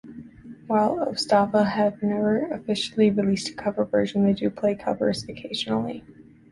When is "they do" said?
4.25-4.49